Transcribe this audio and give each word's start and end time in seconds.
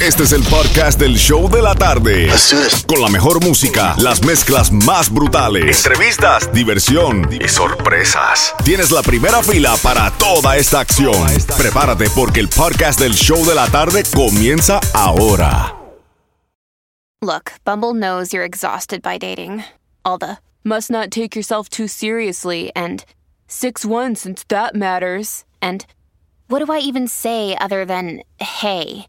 Este 0.00 0.22
es 0.22 0.30
el 0.30 0.44
podcast 0.44 1.00
del 1.00 1.16
show 1.16 1.50
de 1.50 1.60
la 1.60 1.74
tarde. 1.74 2.28
Con 2.86 3.02
la 3.02 3.08
mejor 3.08 3.44
música, 3.44 3.96
las 3.98 4.24
mezclas 4.24 4.70
más 4.70 5.12
brutales, 5.12 5.84
entrevistas, 5.84 6.52
diversión 6.52 7.28
y 7.32 7.48
sorpresas. 7.48 8.54
Tienes 8.64 8.92
la 8.92 9.02
primera 9.02 9.42
fila 9.42 9.74
para 9.82 10.12
toda 10.12 10.56
esta 10.56 10.78
acción. 10.78 11.26
Prepárate 11.58 12.08
porque 12.10 12.38
el 12.38 12.48
podcast 12.48 13.00
del 13.00 13.12
show 13.12 13.44
de 13.44 13.56
la 13.56 13.66
tarde 13.66 14.04
comienza 14.14 14.78
ahora. 14.94 15.74
Look, 17.20 17.54
Bumble 17.64 17.92
knows 17.92 18.32
you're 18.32 18.46
exhausted 18.46 19.02
by 19.02 19.18
dating. 19.18 19.64
All 20.04 20.16
the 20.16 20.38
must 20.62 20.92
not 20.92 21.10
take 21.10 21.34
yourself 21.34 21.68
too 21.68 21.88
seriously 21.88 22.70
and 22.76 23.04
6 23.48 23.84
1 23.84 24.14
since 24.14 24.44
that 24.46 24.76
matters. 24.76 25.44
And 25.60 25.84
what 26.46 26.64
do 26.64 26.72
I 26.72 26.78
even 26.78 27.08
say 27.08 27.56
other 27.60 27.84
than 27.84 28.22
hey? 28.38 29.08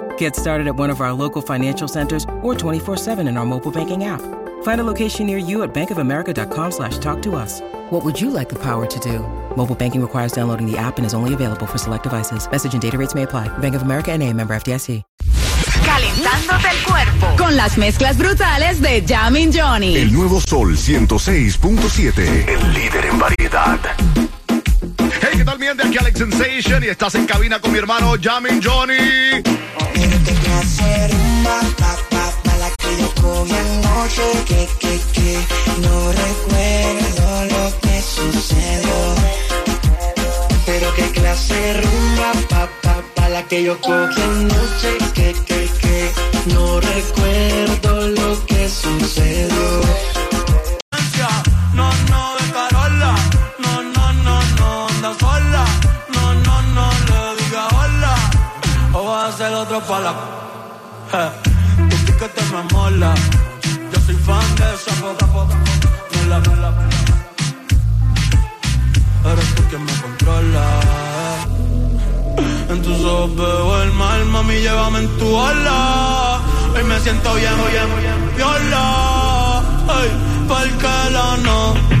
Get 0.21 0.35
started 0.35 0.67
at 0.67 0.75
one 0.75 0.91
of 0.91 1.01
our 1.01 1.13
local 1.13 1.41
financial 1.41 1.87
centers 1.87 2.25
or 2.43 2.53
24-7 2.53 3.27
in 3.27 3.37
our 3.37 3.45
mobile 3.45 3.71
banking 3.71 4.03
app. 4.03 4.21
Find 4.61 4.79
a 4.79 4.83
location 4.83 5.25
near 5.25 5.39
you 5.39 5.63
at 5.63 5.73
bankofamerica.com 5.73 6.71
slash 6.71 6.99
talk 6.99 7.23
to 7.23 7.33
us. 7.33 7.59
What 7.89 8.05
would 8.05 8.21
you 8.21 8.29
like 8.29 8.47
the 8.47 8.59
power 8.59 8.85
to 8.85 8.99
do? 8.99 9.25
Mobile 9.57 9.73
banking 9.73 9.99
requires 9.99 10.31
downloading 10.31 10.71
the 10.71 10.77
app 10.77 10.99
and 10.99 11.07
is 11.07 11.15
only 11.15 11.33
available 11.33 11.65
for 11.65 11.79
select 11.79 12.03
devices. 12.03 12.47
Message 12.51 12.73
and 12.73 12.81
data 12.83 12.99
rates 12.99 13.15
may 13.15 13.23
apply. 13.23 13.47
Bank 13.57 13.73
of 13.73 13.81
America 13.81 14.11
and 14.11 14.21
a 14.21 14.31
member 14.31 14.53
FDIC. 14.53 15.01
Calentándote 15.83 16.69
el 16.69 16.83
cuerpo 16.83 17.35
con 17.35 17.55
las 17.55 17.79
mezclas 17.79 18.15
brutales 18.15 18.79
de 18.79 19.03
Jamin 19.03 19.51
Johnny. 19.51 19.97
El 19.97 20.13
nuevo 20.13 20.39
Sol 20.39 20.77
106.7. 20.77 22.47
El 22.47 22.73
líder 22.75 23.05
en 23.05 23.17
variedad. 23.17 23.79
Hey, 24.99 25.37
¿qué 25.37 25.45
tal, 25.45 25.57
mi 25.57 25.65
gente? 25.65 25.87
Aquí 25.87 25.97
Alex 25.97 26.19
Sensation 26.19 26.83
y 26.83 26.89
estás 26.89 27.15
en 27.15 27.25
cabina 27.25 27.59
con 27.59 27.71
mi 27.71 27.79
hermano 27.79 28.13
Jamin 28.21 28.61
Johnny. 28.63 29.41
Que 30.23 30.51
hacer 30.53 31.11
rumba, 31.11 31.59
pa, 31.79 31.97
pa, 32.11 32.31
pa, 32.43 32.57
la 32.57 32.69
que 32.77 32.97
yo 32.99 33.09
cogí 33.21 33.53
anoche, 33.53 34.27
que, 34.45 34.67
que, 34.79 35.01
que, 35.13 35.37
no 35.81 36.11
recuerdo 36.11 37.45
lo 37.53 37.79
que 37.81 38.01
sucedió. 38.01 39.15
Pero 40.65 40.93
qué 40.95 41.09
clase 41.11 41.81
rumba, 41.81 42.31
pa, 42.49 42.69
pa, 42.83 43.01
pa, 43.15 43.29
la 43.29 43.43
que 43.47 43.63
yo 43.63 43.81
cogí 43.81 44.21
anoche, 44.21 44.97
que, 45.15 45.33
que, 45.47 45.69
que, 45.81 46.11
no 46.53 46.79
recuerdo 46.79 48.07
lo 48.09 48.45
que 48.45 48.69
sucedió. 48.69 49.81
Pala. 60.11 61.33
Je, 62.19 62.27
Tu 62.35 62.43
me 62.53 62.61
mola. 62.73 63.13
Yo 63.91 63.99
soy 64.05 64.15
fan 64.15 64.55
de 64.55 64.67
esa 64.75 64.91
foto, 65.01 65.25
foto. 65.27 65.55
Mola, 66.13 66.39
mola. 66.47 66.69
Eres 69.31 69.55
tú 69.55 69.63
quien 69.69 69.83
me 69.85 69.93
controla. 70.03 70.65
En 72.69 72.81
tus 72.81 73.03
ojos 73.03 73.35
veo 73.35 73.81
el 73.83 73.91
mal, 73.93 74.25
mami, 74.25 74.55
llévame 74.61 74.99
en 74.99 75.17
tu 75.17 75.27
ola. 75.27 76.39
Hoy 76.75 76.83
me 76.83 76.99
siento 76.99 77.33
bien, 77.35 77.53
bien, 77.71 77.89
bien, 78.01 78.35
viola. 78.37 79.61
Ay, 79.97 80.09
porque 80.47 80.93
la 81.11 81.37
nota 81.37 82.00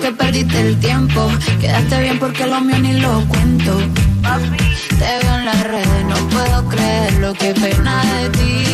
Que 0.00 0.12
perdiste 0.12 0.60
el 0.60 0.80
tiempo. 0.80 1.28
Quedaste 1.60 2.00
bien 2.00 2.18
porque 2.18 2.46
lo 2.46 2.60
mío 2.60 2.78
ni 2.78 2.92
lo 2.94 3.24
cuento. 3.26 3.78
Te 4.98 5.18
veo 5.22 5.38
en 5.38 5.44
las 5.44 5.62
redes, 5.64 6.04
no 6.08 6.16
puedo 6.28 6.68
creer 6.68 7.12
lo 7.14 7.32
que 7.34 7.52
pena 7.54 8.02
de 8.14 8.30
ti. 8.30 8.64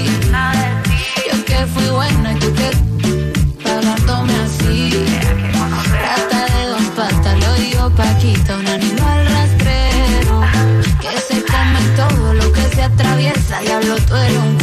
Yo 1.31 1.45
que 1.45 1.67
fui 1.67 1.89
buena 1.89 2.33
y 2.33 2.39
tú 2.39 2.53
que 2.55 2.71
pagándome 3.63 4.35
así. 4.45 5.07
Rata 6.05 6.41
de 6.55 6.67
dos 6.67 6.83
patas, 6.97 7.39
lo 7.41 7.55
digo 7.55 7.91
Paquita, 7.91 8.57
un 8.57 8.67
animal 8.69 9.27
rastrero. 9.27 10.41
Que 11.01 11.19
se 11.19 11.43
come 11.43 11.81
todo 11.97 12.35
lo 12.35 12.53
que 12.53 12.63
se 12.75 12.83
atraviesa. 12.83 13.61
Diablo, 13.61 13.97
tú 14.07 14.15
eres 14.17 14.39
un 14.39 14.59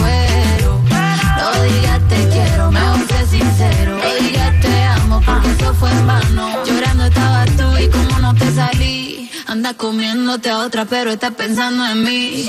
no 8.24 8.34
te 8.36 8.50
salí. 8.52 9.30
Anda 9.48 9.74
comiéndote 9.74 10.50
a 10.50 10.58
otra, 10.66 10.86
pero 10.86 11.12
estás 11.12 11.34
pensando 11.34 11.86
en 11.86 12.04
mí. 12.04 12.48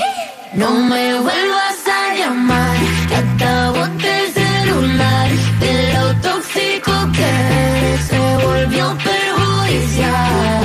No 0.53 0.69
me 0.71 1.03
vuelvas 1.25 1.79
a 1.99 2.15
llamar, 2.19 2.77
que 3.09 3.15
acabo 3.25 3.81
celular. 4.39 5.29
De 5.63 5.73
lo 5.93 6.05
tóxico 6.25 6.93
que 7.17 7.33
se 8.07 8.19
volvió 8.45 8.85
perjudicial. 9.07 10.55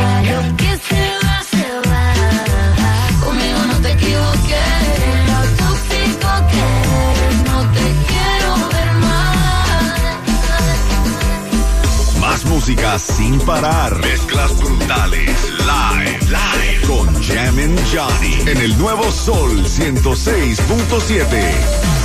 sin 12.98 13.38
parar. 13.40 13.98
Mezclas 14.00 14.56
brutales. 14.56 15.50
Live. 15.58 16.20
Live. 16.28 16.86
Con 16.86 17.12
Jam 17.20 17.58
and 17.58 17.76
Johnny. 17.92 18.38
En 18.46 18.58
el 18.58 18.78
nuevo 18.78 19.10
Sol 19.10 19.64
106.7. 19.64 21.99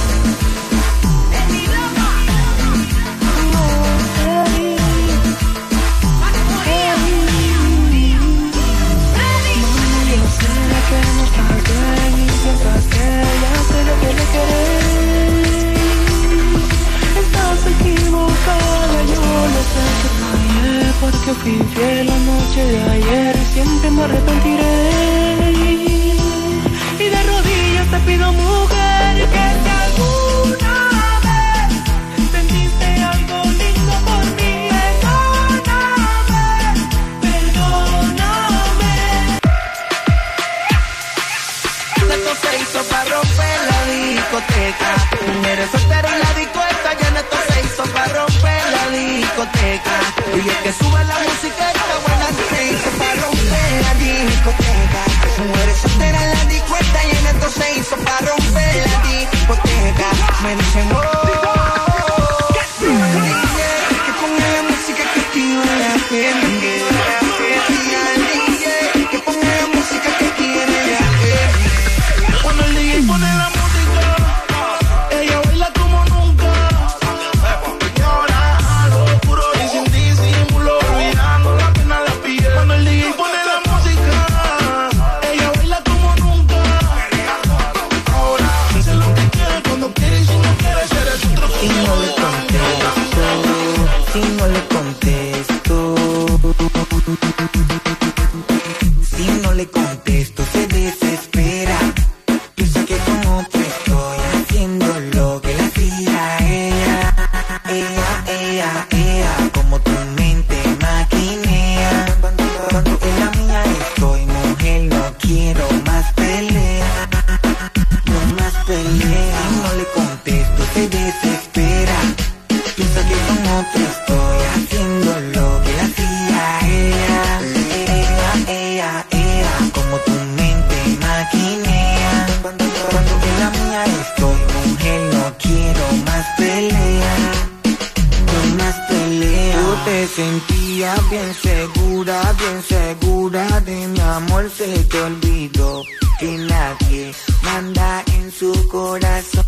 te 139.96 140.08
sentías 140.08 141.10
bien 141.10 141.34
segura, 141.34 142.34
bien 142.38 142.62
segura 142.64 143.62
de 143.62 143.88
mi 143.88 144.00
amor 144.02 144.50
se 144.50 144.68
te 144.92 145.02
olvidó 145.02 145.84
que 146.20 146.32
nadie 146.38 147.14
manda 147.44 148.04
en 148.08 148.30
su 148.30 148.52
corazón. 148.68 149.46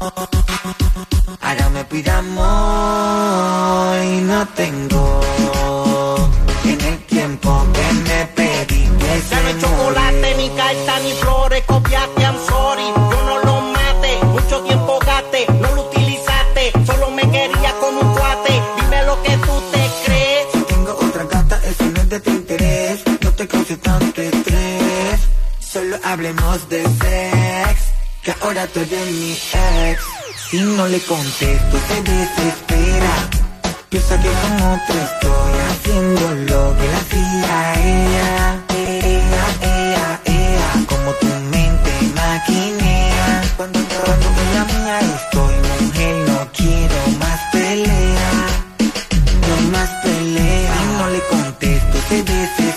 Ahora 1.41 1.69
me 1.73 1.83
pide 1.85 2.11
amor 2.11 3.97
y 4.05 4.21
no 4.21 4.47
tengo. 4.61 5.19
En 6.63 6.81
el 6.91 6.97
tiempo 7.07 7.49
que 7.75 7.87
me 8.07 8.19
pediste. 8.37 9.23
Ya 9.29 9.41
no 9.41 9.59
chocolate, 9.59 10.35
ni 10.37 10.49
carta, 10.51 10.99
ni 11.03 11.11
flores, 11.21 11.63
copiaste 11.65 12.25
hablemos 26.11 26.69
de 26.69 26.83
sex, 26.83 27.91
que 28.23 28.33
ahora 28.41 28.65
tú 28.67 28.79
eres 28.79 29.11
mi 29.11 29.31
ex. 29.33 30.01
Si 30.49 30.57
no 30.59 30.87
le 30.87 30.99
contesto, 31.01 31.77
se 31.87 32.01
desespera. 32.01 33.13
Piensa 33.89 34.21
que 34.21 34.29
con 34.29 34.53
otro 34.75 34.95
estoy 35.09 35.53
haciendo 35.69 36.25
lo 36.51 36.77
que 36.77 36.87
la 36.93 36.97
hacía 37.03 37.73
ella. 37.83 38.63
Ea, 38.75 39.45
ea, 39.61 40.21
ea, 40.25 40.85
como 40.87 41.11
tu 41.13 41.27
mente 41.51 41.91
maquinea. 42.15 43.43
Cuando, 43.57 43.79
cuando 44.05 44.27
en 44.43 44.53
la 44.55 44.63
mía 44.65 44.99
estoy, 44.99 45.55
mujer, 45.83 46.15
no 46.29 46.51
quiero 46.53 46.99
más 47.19 47.39
pelea. 47.51 48.31
No 49.47 49.71
más 49.71 49.89
pelea. 50.03 50.73
Si 50.73 50.85
no 50.99 51.09
le 51.09 51.21
contesto, 51.27 51.97
se 52.07 52.23
desespera. 52.23 52.76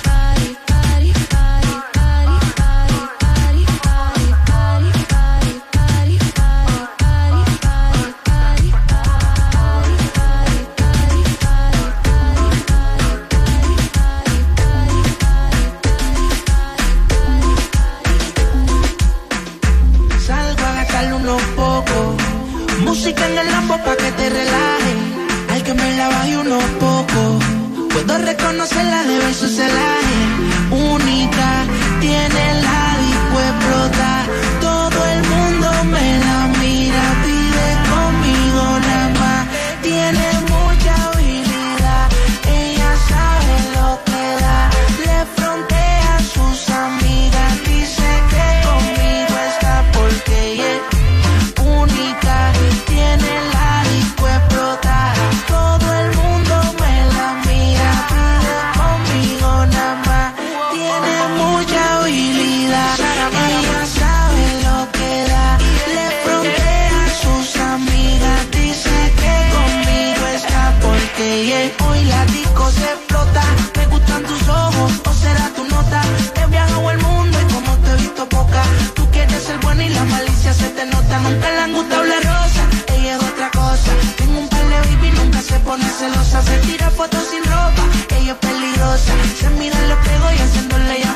se 29.51 29.67
la 29.67 29.90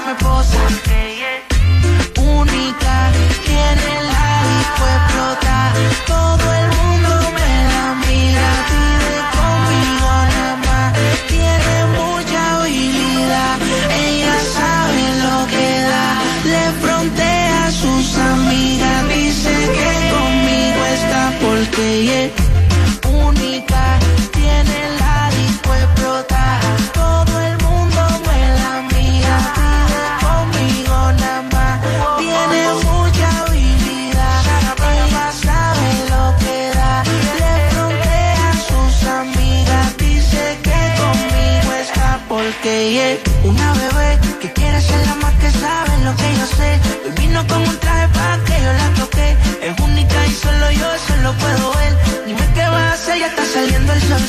me 0.05 0.13
posa. 0.15 1.04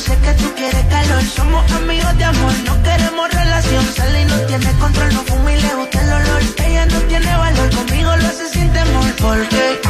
Sé 0.07 0.17
que 0.19 0.33
tú 0.41 0.53
quieres 0.55 0.85
calor, 0.85 1.21
somos 1.21 1.69
amigos 1.73 2.17
de 2.17 2.23
amor, 2.23 2.53
no 2.65 2.81
queremos 2.81 3.29
relación. 3.29 3.83
Sale 3.93 4.21
y 4.21 4.25
no 4.25 4.37
tiene 4.47 4.71
control, 4.79 5.13
no 5.13 5.21
fuma 5.23 5.51
y 5.51 5.61
le 5.61 5.75
gusta 5.75 6.01
el 6.01 6.13
olor. 6.13 6.41
Ella 6.65 6.85
no 6.85 6.99
tiene 7.09 7.35
valor, 7.35 7.69
conmigo 7.75 8.15
lo 8.15 8.27
hace 8.27 8.47
sin 8.47 8.71
temor. 8.71 9.11
Porque 9.19 9.81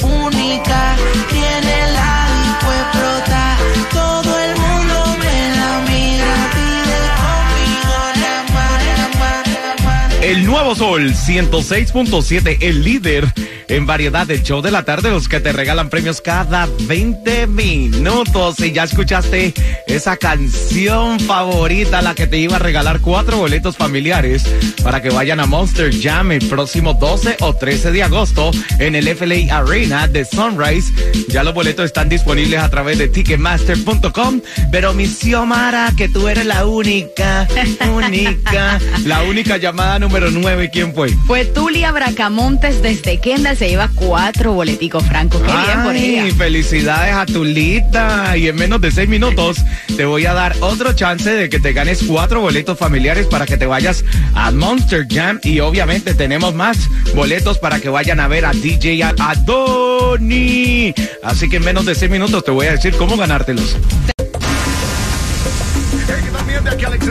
única 0.00 0.96
tiene 1.28 1.92
la 1.92 2.28
disco 2.38 2.72
explota. 2.82 3.56
Todo 3.92 4.38
el 4.44 4.56
mundo 4.60 5.16
me 5.18 5.56
la 5.56 5.70
mira, 5.88 6.32
pide 6.54 7.00
conmigo 7.18 7.96
la 8.22 8.34
mano, 8.54 10.14
El 10.22 10.46
nuevo 10.46 10.76
Sol 10.76 11.14
106.7, 11.14 12.58
el 12.60 12.84
líder 12.84 13.34
en 13.68 13.86
variedad 13.86 14.26
del 14.26 14.42
show 14.42 14.62
de 14.62 14.70
la 14.70 14.84
tarde, 14.84 15.10
los 15.10 15.28
que 15.28 15.40
te 15.40 15.52
regalan 15.52 15.90
premios 15.90 16.20
cada 16.20 16.68
20 16.86 17.46
minutos. 17.46 18.60
Y 18.60 18.72
ya 18.72 18.84
escuchaste 18.84 19.52
esa 19.86 20.16
canción 20.16 21.20
favorita, 21.20 22.02
la 22.02 22.14
que 22.14 22.26
te 22.26 22.38
iba 22.38 22.56
a 22.56 22.58
regalar 22.58 23.00
cuatro 23.00 23.38
boletos 23.38 23.76
familiares 23.76 24.44
para 24.82 25.02
que 25.02 25.10
vayan 25.10 25.40
a 25.40 25.46
Monster 25.46 25.94
Jam 25.94 26.32
el 26.32 26.46
próximo 26.48 26.94
12 26.94 27.36
o 27.40 27.54
13 27.54 27.92
de 27.92 28.02
agosto 28.02 28.50
en 28.78 28.94
el 28.94 29.08
FLA 29.14 29.56
Arena 29.56 30.08
de 30.08 30.24
Sunrise. 30.24 30.92
Ya 31.28 31.44
los 31.44 31.54
boletos 31.54 31.84
están 31.84 32.08
disponibles 32.08 32.60
a 32.60 32.70
través 32.70 32.98
de 32.98 33.08
ticketmaster.com. 33.08 34.40
Pero 34.72 34.94
mi 34.94 35.06
Xiomara, 35.06 35.92
que 35.96 36.08
tú 36.08 36.28
eres 36.28 36.46
la 36.46 36.66
única, 36.66 37.46
única, 37.94 38.78
la 39.04 39.22
única 39.22 39.58
llamada 39.58 39.98
número 39.98 40.30
9, 40.30 40.70
¿quién 40.72 40.94
fue? 40.94 41.10
Fue 41.26 41.44
Tulia 41.44 41.92
Bracamontes 41.92 42.82
desde 42.82 43.18
Kendall. 43.18 43.57
Se 43.58 43.68
lleva 43.68 43.90
cuatro 43.92 44.52
boleticos, 44.52 45.02
Franco. 45.04 45.40
Qué 45.40 45.50
bien 45.50 45.82
por 45.82 45.92
Ay, 45.92 46.18
ella. 46.20 46.34
felicidades 46.36 47.12
a 47.12 47.26
Tulita. 47.26 48.36
Y 48.36 48.46
en 48.46 48.54
menos 48.54 48.80
de 48.80 48.92
seis 48.92 49.08
minutos 49.08 49.58
te 49.96 50.04
voy 50.04 50.26
a 50.26 50.32
dar 50.32 50.54
otro 50.60 50.92
chance 50.92 51.28
de 51.28 51.48
que 51.48 51.58
te 51.58 51.72
ganes 51.72 52.04
cuatro 52.06 52.40
boletos 52.40 52.78
familiares 52.78 53.26
para 53.26 53.46
que 53.46 53.56
te 53.56 53.66
vayas 53.66 54.04
a 54.34 54.52
Monster 54.52 55.08
Jam. 55.10 55.40
Y 55.42 55.58
obviamente 55.58 56.14
tenemos 56.14 56.54
más 56.54 56.78
boletos 57.16 57.58
para 57.58 57.80
que 57.80 57.88
vayan 57.88 58.20
a 58.20 58.28
ver 58.28 58.44
a 58.44 58.52
DJ 58.52 59.02
Adoni. 59.02 60.94
Así 61.24 61.48
que 61.48 61.56
en 61.56 61.64
menos 61.64 61.84
de 61.84 61.96
seis 61.96 62.10
minutos 62.10 62.44
te 62.44 62.52
voy 62.52 62.66
a 62.66 62.72
decir 62.72 62.94
cómo 62.96 63.16
ganártelos. 63.16 63.74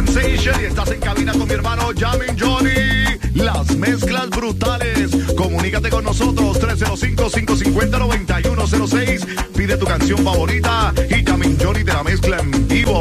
Sensation 0.06 0.62
y 0.62 0.66
estás 0.66 0.92
en 0.92 1.00
cabina 1.00 1.32
con 1.32 1.48
mi 1.48 1.56
hermano 1.56 1.89
Jamin 1.98 2.38
Johnny. 2.39 2.70
Las 3.34 3.75
mezclas 3.77 4.30
brutales. 4.30 5.10
Comunícate 5.36 5.90
con 5.90 6.03
nosotros 6.03 6.62
305-550-9106. 6.62 9.25
Pide 9.55 9.75
tu 9.75 9.88
canción 9.88 10.24
favorita 10.24 10.94
y 11.10 11.25
Jamin 11.25 11.57
Johnny 11.60 11.83
te 11.83 11.94
la 11.94 12.03
mezcla 12.03 12.38
en 12.38 12.68
vivo. 12.68 12.97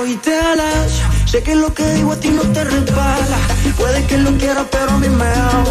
Esperar. 0.00 0.56
Y 0.56 0.58
alas, 0.58 0.92
sé 1.26 1.42
que 1.42 1.54
lo 1.54 1.72
que 1.74 1.84
digo 1.92 2.12
a 2.12 2.16
ti 2.16 2.28
no 2.28 2.42
te 2.42 2.64
resbala. 2.64 3.38
Puede 3.76 4.04
que 4.06 4.18
lo 4.18 4.30
quiera, 4.38 4.64
pero 4.70 4.90
a 4.90 4.98
mí 4.98 5.08
me 5.08 5.26
ama. 5.26 5.64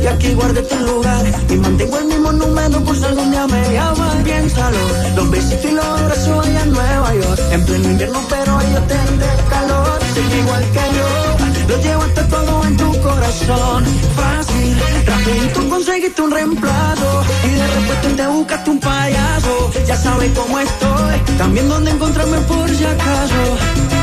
Y 0.00 0.06
aquí 0.06 0.32
guardé 0.34 0.62
tu 0.62 0.76
lugar 0.76 1.24
y 1.48 1.56
mantengo 1.56 1.98
el 1.98 2.04
mismo 2.06 2.32
número 2.32 2.80
por 2.84 2.96
si 2.96 3.04
algún 3.04 3.30
día 3.30 3.46
me 3.46 3.72
llaman. 3.72 4.22
Piénsalo, 4.22 4.78
los 5.16 5.30
besitos 5.30 5.64
y 5.64 5.74
los 5.74 5.84
abrazos 5.84 6.46
allá 6.46 6.62
en 6.62 6.72
Nueva 6.72 7.14
York. 7.14 7.40
En 7.50 7.64
pleno 7.64 7.90
invierno, 7.90 8.20
pero 8.28 8.58
ahí 8.58 8.72
yo 8.72 8.80
tendré 8.82 9.28
calor. 9.50 9.98
Sé 10.14 10.20
que 10.28 10.38
igual 10.38 10.64
que 10.72 10.96
yo, 10.96 11.17
lo 11.68 11.76
llevaste 11.82 12.22
todo 12.24 12.64
en 12.64 12.76
tu 12.76 13.02
corazón. 13.02 13.84
Fácil, 14.16 14.76
rapidito 15.06 15.68
conseguiste 15.68 16.22
un 16.22 16.30
reemplazo. 16.30 17.22
Y 17.44 17.50
de 17.50 17.66
repente 17.66 18.22
te 18.22 18.26
buscaste 18.28 18.70
un 18.70 18.80
payaso. 18.80 19.70
Ya 19.86 19.96
sabes 19.96 20.30
cómo 20.36 20.58
estoy, 20.58 21.36
también 21.36 21.68
dónde 21.68 21.90
encontrarme 21.90 22.38
por 22.38 22.68
si 22.70 22.84
acaso. 22.84 23.97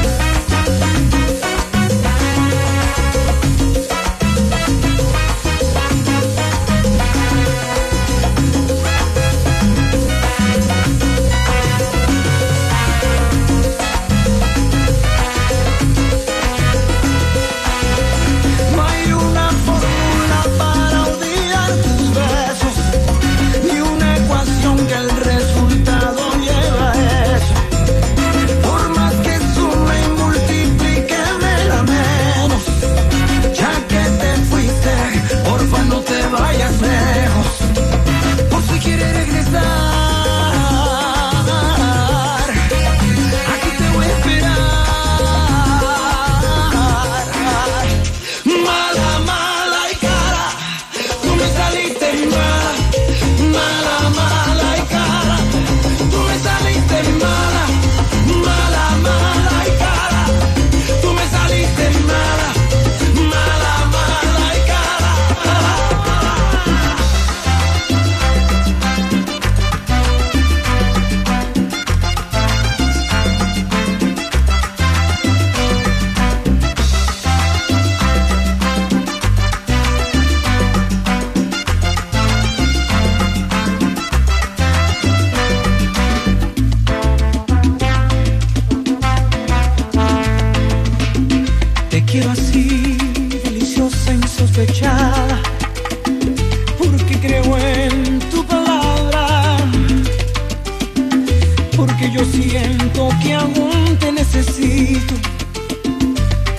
porque 101.76 102.12
yo 102.12 102.24
siento 102.26 103.10
que 103.22 103.34
aún 103.34 103.98
te 104.00 104.12
necesito, 104.12 105.14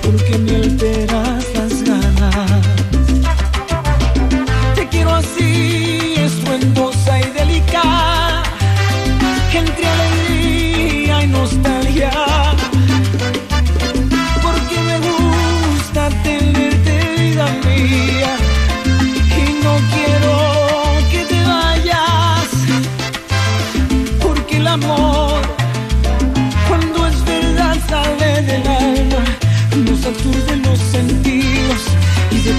porque 0.03 0.39
me 0.39 0.57
alteras 0.57 1.45
las 1.55 1.83
ganas. 1.83 2.56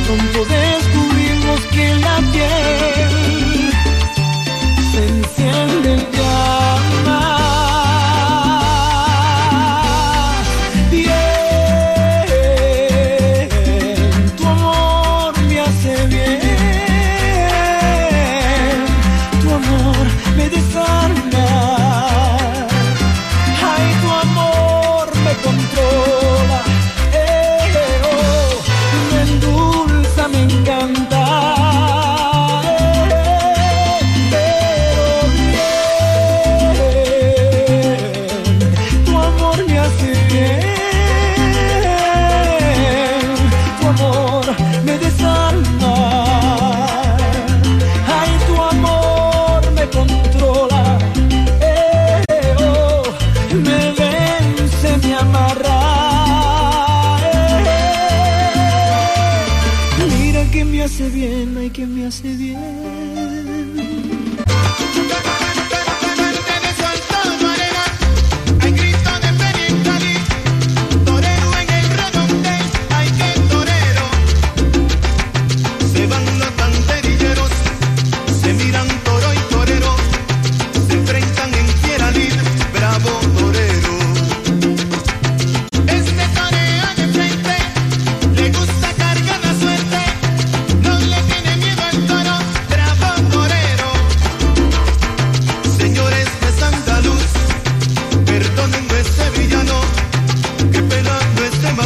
pronto 0.07 0.45
descubrimos 0.45 1.59
que 1.67 1.93
la 1.95 2.21
piel 2.31 3.16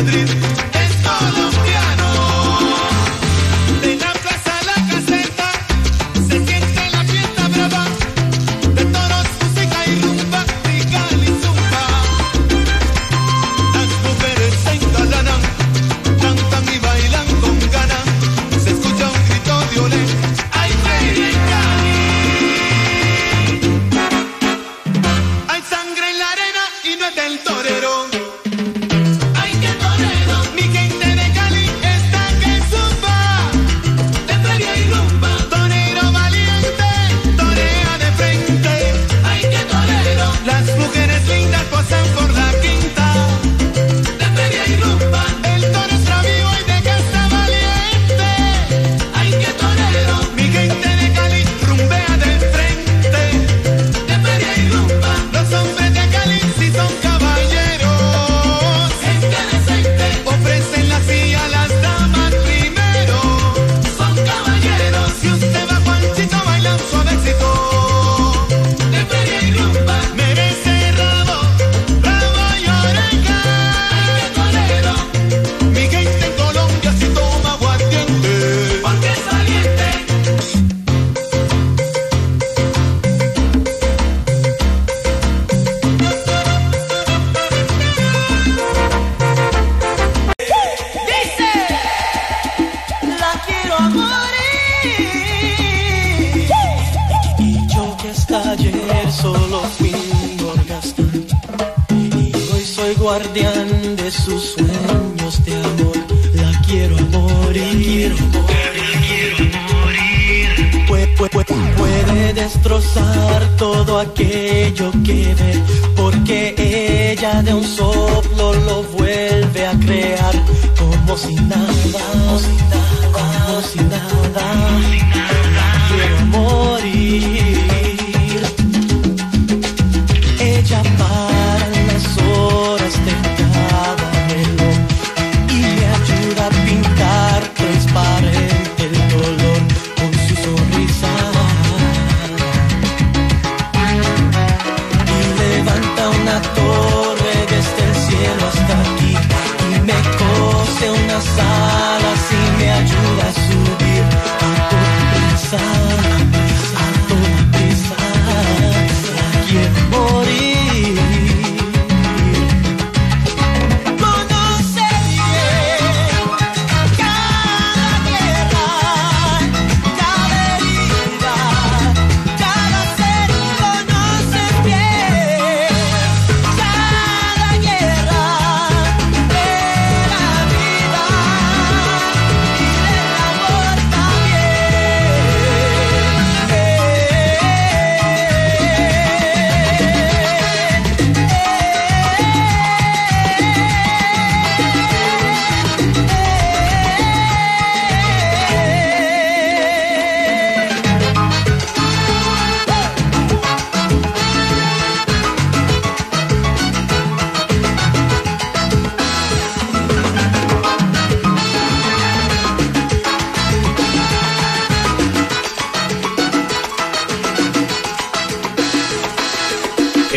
Madrid. 0.03 0.40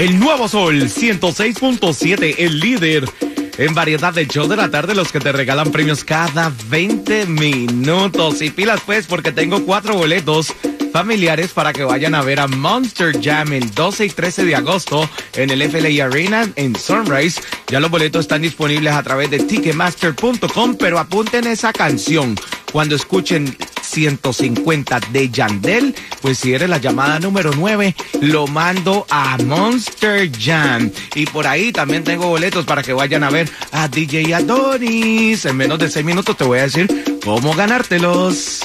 El 0.04 0.20
nuevo 0.20 0.48
Sol 0.48 0.82
106.7, 0.82 2.34
el 2.36 2.60
líder 2.60 3.08
en 3.56 3.72
variedad 3.72 4.12
de 4.12 4.26
show 4.26 4.46
de 4.46 4.54
la 4.54 4.70
tarde, 4.70 4.94
los 4.94 5.10
que 5.10 5.18
te 5.18 5.32
regalan 5.32 5.72
premios 5.72 6.04
cada 6.04 6.52
20 6.68 7.24
minutos. 7.24 8.42
Y 8.42 8.50
pilas 8.50 8.82
pues, 8.84 9.06
porque 9.06 9.32
tengo 9.32 9.64
cuatro 9.64 9.94
boletos 9.94 10.52
familiares 10.92 11.52
para 11.52 11.72
que 11.72 11.84
vayan 11.84 12.14
a 12.14 12.20
ver 12.20 12.40
a 12.40 12.48
Monster 12.48 13.18
Jam 13.18 13.54
el 13.54 13.70
12 13.70 14.04
y 14.04 14.10
13 14.10 14.44
de 14.44 14.54
agosto 14.54 15.08
en 15.36 15.48
el 15.48 15.62
FLA 15.70 16.04
Arena 16.04 16.50
en 16.56 16.76
Sunrise. 16.76 17.40
Ya 17.68 17.80
los 17.80 17.90
boletos 17.90 18.26
están 18.26 18.42
disponibles 18.42 18.92
a 18.92 19.02
través 19.02 19.30
de 19.30 19.38
ticketmaster.com, 19.38 20.76
pero 20.78 20.98
apunten 20.98 21.46
esa 21.46 21.72
canción 21.72 22.36
cuando 22.70 22.94
escuchen 22.94 23.56
150 23.84 25.00
de 25.12 25.30
Yandel, 25.30 25.94
pues 26.20 26.38
si 26.38 26.54
eres 26.54 26.68
la 26.68 26.78
llamada 26.78 27.20
número 27.20 27.52
9, 27.56 27.94
lo 28.20 28.46
mando 28.46 29.06
a 29.10 29.36
Monster 29.38 30.30
Jam. 30.36 30.90
Y 31.14 31.26
por 31.26 31.46
ahí 31.46 31.72
también 31.72 32.04
tengo 32.04 32.28
boletos 32.28 32.64
para 32.64 32.82
que 32.82 32.92
vayan 32.92 33.24
a 33.24 33.30
ver 33.30 33.50
a 33.72 33.88
DJ 33.88 34.34
Adonis. 34.34 35.44
En 35.44 35.56
menos 35.56 35.78
de 35.78 35.90
6 35.90 36.04
minutos 36.04 36.36
te 36.36 36.44
voy 36.44 36.58
a 36.58 36.64
decir 36.64 37.20
cómo 37.24 37.54
ganártelos. 37.54 38.60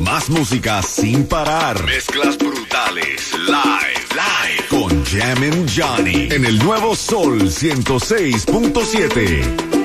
Más 0.00 0.28
música 0.30 0.82
sin 0.82 1.26
parar. 1.26 1.84
Mezclas 1.84 2.38
brutales. 2.38 3.32
Live, 3.34 4.06
live. 4.12 4.64
Con 4.68 5.04
Jammin' 5.04 5.66
Johnny. 5.68 6.28
En 6.30 6.44
el 6.44 6.56
nuevo 6.58 6.94
Sol 6.94 7.40
106.7. 7.42 9.77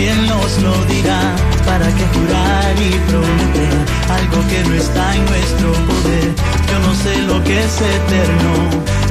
piel 0.00 0.26
nos 0.26 0.50
lo 0.62 0.74
dirá. 0.94 1.20
¿Para 1.66 1.86
qué 1.96 2.04
jurar 2.14 2.74
y 2.88 2.90
prometer 3.10 3.76
algo 4.18 4.38
que 4.50 4.58
no 4.68 4.74
está 4.84 5.04
en 5.16 5.24
nuestro 5.32 5.68
poder? 5.88 6.28
Yo 6.70 6.76
no 6.86 6.92
sé 7.02 7.12
lo 7.30 7.36
que 7.44 7.54
es 7.66 7.74
eterno, 7.96 8.52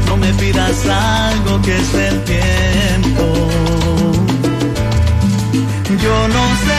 no 0.08 0.18
me 0.18 0.32
pidas 0.42 0.78
algo 0.88 1.62
que 1.66 1.74
es 1.82 1.90
del 1.94 2.18
tiempo. 2.34 3.26
Yo 6.06 6.16
no 6.36 6.44
sé 6.66 6.79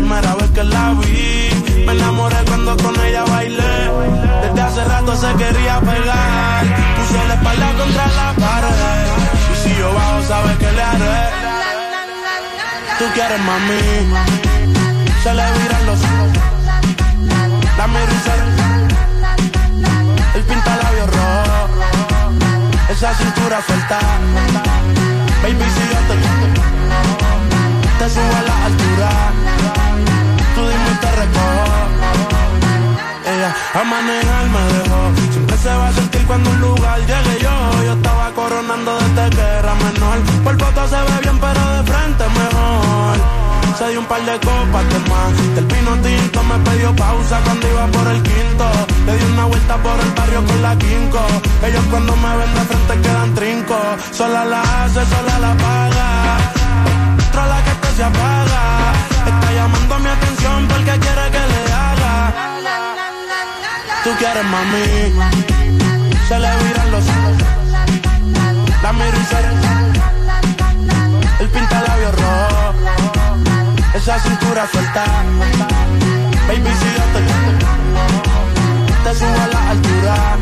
Primera 0.00 0.34
vez 0.34 0.50
que 0.50 0.64
la 0.64 0.94
vi. 1.00 1.84
Me 1.86 1.92
enamoré 1.92 2.36
cuando 2.46 2.76
con 2.76 2.94
ella 3.04 3.24
bailé. 3.24 3.74
Desde 4.42 4.60
hace 4.62 4.84
rato 4.84 5.14
se 5.14 5.30
quería 5.40 5.80
pegar. 5.80 6.64
Puse 6.96 7.28
la 7.28 7.34
espalda 7.34 7.68
contra 7.80 8.06
la 8.18 8.28
pared. 8.44 9.06
Y 9.52 9.56
si 9.62 9.70
yo 9.78 9.92
bajo, 9.92 10.22
sabes 10.28 10.56
que 10.58 10.72
le 10.72 10.82
haré. 10.82 11.20
Tú 12.98 13.04
quieres 13.14 13.40
mami. 13.48 13.82
Se 15.22 15.34
le 15.38 15.46
viran 15.58 15.86
los 15.86 16.00
ojos. 16.10 16.32
La 17.78 17.86
risa. 18.12 18.34
El 20.34 20.42
pinta 20.42 20.76
labios 20.82 21.10
rojo 21.16 21.60
esa 22.90 23.14
cintura 23.14 23.62
suelta. 23.66 23.98
Baby, 25.42 25.66
si 25.74 25.82
yo 25.92 26.00
te 26.08 26.14
te 28.00 28.08
subo 28.08 28.34
a 28.34 28.42
la 28.42 28.64
altura. 28.64 29.49
a 33.44 33.84
manejar 33.84 34.46
me 34.54 34.62
dejó. 34.74 35.32
Siempre 35.32 35.56
se 35.56 35.68
va 35.68 35.88
a 35.88 35.92
sentir 35.92 36.26
cuando 36.26 36.50
un 36.50 36.60
lugar 36.60 36.98
llegue 37.00 37.42
yo. 37.42 37.84
Yo 37.84 37.92
estaba 37.94 38.30
coronando 38.32 38.98
desde 38.98 39.30
que 39.36 39.40
era 39.40 39.74
menor. 39.74 40.18
Por 40.44 40.58
foto 40.58 40.88
se 40.88 40.96
ve 40.96 41.20
bien, 41.22 41.38
pero 41.38 41.60
de 41.76 41.82
frente 41.90 42.24
mejor. 42.40 43.40
Se 43.78 43.88
dio 43.88 44.00
un 44.00 44.06
par 44.06 44.22
de 44.26 44.32
copas 44.40 44.84
de 44.92 44.98
más 45.08 45.54
Del 45.54 45.64
pino 45.64 45.92
tinto 46.02 46.42
me 46.42 46.58
pidió 46.68 46.94
pausa 46.94 47.40
cuando 47.44 47.66
iba 47.66 47.86
por 47.86 48.06
el 48.08 48.22
quinto 48.22 48.66
Le 49.06 49.16
di 49.16 49.24
una 49.32 49.44
vuelta 49.46 49.76
por 49.78 49.98
el 49.98 50.10
barrio 50.10 50.44
con 50.44 50.62
la 50.62 50.76
quinco 50.76 51.20
Ellos 51.64 51.84
cuando 51.88 52.14
me 52.16 52.36
ven 52.36 52.54
de 52.56 52.60
frente 52.60 53.00
quedan 53.00 53.34
trinco 53.34 53.78
Sola 54.10 54.44
la 54.44 54.60
hace, 54.60 55.00
sola 55.06 55.38
la 55.38 55.54
paga 55.54 56.36
Otra 57.28 57.46
la 57.46 57.64
que 57.64 57.70
te 57.70 57.96
se 57.96 58.04
apaga 58.04 58.92
Está 59.24 59.52
llamando 59.52 59.98
mi 59.98 60.08
atención 60.08 60.68
porque 60.68 60.98
quiere 60.98 61.30
que 61.30 61.42
le 61.52 61.72
haga 61.72 62.50
Tú 64.10 64.16
quieres 64.16 64.44
mami. 64.44 64.86
Se 66.26 66.36
le 66.40 66.48
viran 66.64 66.90
los 66.90 67.04
ojos. 67.04 67.36
La 68.82 68.92
miro 68.92 69.16
y 69.16 69.24
se 69.24 69.38
El 71.38 71.48
pinta 71.48 71.80
labios 71.82 72.14
rojo. 72.16 72.74
Esa 73.94 74.18
cintura 74.18 74.66
suelta. 74.72 75.04
Baby, 76.48 76.72
si 76.80 76.88
yo 76.96 77.04
te 77.14 77.20
te 79.04 79.14
subo 79.16 79.40
a 79.42 79.46
la 79.46 79.70
altura. 79.70 80.39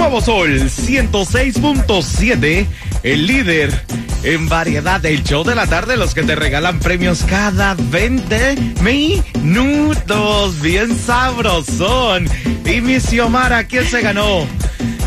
Nuevo 0.00 0.20
Sol 0.22 0.62
106.7, 0.62 2.66
el 3.02 3.26
líder 3.26 3.70
en 4.22 4.48
variedad 4.48 4.98
del 4.98 5.22
show 5.22 5.44
de 5.44 5.54
la 5.54 5.66
tarde, 5.66 5.98
los 5.98 6.14
que 6.14 6.22
te 6.22 6.34
regalan 6.34 6.80
premios 6.80 7.22
cada 7.24 7.74
20 7.74 8.56
minutos. 8.80 10.58
Bien 10.62 10.98
sabrosón. 10.98 12.30
Mi 12.64 12.98
Xiomara, 12.98 13.64
¿quién 13.64 13.84
se 13.84 14.00
ganó? 14.00 14.46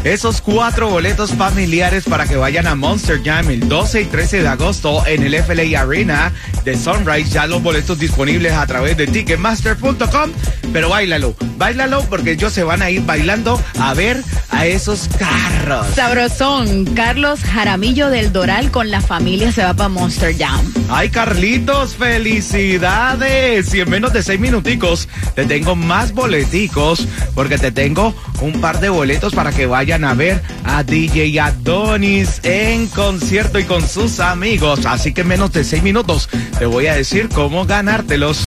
Esos 0.03 0.41
cuatro 0.41 0.89
boletos 0.89 1.31
familiares 1.31 2.03
para 2.03 2.25
que 2.25 2.35
vayan 2.35 2.67
a 2.67 2.75
Monster 2.75 3.21
Jam 3.23 3.49
el 3.49 3.69
12 3.69 4.01
y 4.01 4.05
13 4.05 4.41
de 4.41 4.47
agosto 4.49 5.05
en 5.07 5.23
el 5.23 5.41
FLA 5.41 5.79
Arena 5.79 6.33
de 6.65 6.77
Sunrise. 6.77 7.29
Ya 7.29 7.47
los 7.47 7.63
boletos 7.63 7.99
disponibles 7.99 8.51
a 8.51 8.67
través 8.67 8.97
de 8.97 9.07
Ticketmaster.com. 9.07 10.31
Pero 10.73 10.89
bailalo, 10.89 11.35
bailalo 11.57 12.03
porque 12.09 12.31
ellos 12.31 12.51
se 12.51 12.63
van 12.63 12.81
a 12.81 12.89
ir 12.89 13.05
bailando 13.05 13.61
a 13.79 13.93
ver 13.93 14.21
a 14.49 14.65
esos 14.65 15.07
carros. 15.17 15.87
Sabrosón, 15.95 16.85
Carlos 16.95 17.39
Jaramillo 17.41 18.09
del 18.09 18.33
Doral 18.33 18.71
con 18.71 18.91
la 18.91 18.99
familia 18.99 19.51
se 19.53 19.63
va 19.63 19.73
para 19.73 19.89
Monster 19.89 20.35
Jam. 20.37 20.65
Ay, 20.89 21.09
Carlitos, 21.09 21.95
felicidades. 21.95 23.73
Y 23.73 23.79
en 23.79 23.89
menos 23.89 24.11
de 24.11 24.21
seis 24.21 24.39
minuticos 24.39 25.07
te 25.35 25.45
tengo 25.45 25.75
más 25.75 26.11
boleticos 26.13 27.07
porque 27.35 27.57
te 27.57 27.71
tengo 27.71 28.13
un 28.43 28.59
par 28.59 28.79
de 28.81 28.89
boletos 28.89 29.33
para 29.33 29.51
que 29.51 29.65
vayan 29.65 30.03
a 30.03 30.13
ver 30.13 30.41
a 30.65 30.83
DJ 30.83 31.39
Adonis 31.39 32.41
en 32.43 32.87
concierto 32.87 33.57
y 33.57 33.63
con 33.63 33.87
sus 33.87 34.19
amigos. 34.19 34.85
Así 34.85 35.13
que 35.13 35.21
en 35.21 35.29
menos 35.29 35.53
de 35.53 35.63
seis 35.63 35.81
minutos 35.81 36.29
te 36.59 36.65
voy 36.65 36.87
a 36.87 36.95
decir 36.95 37.29
cómo 37.29 37.65
ganártelos. 37.65 38.37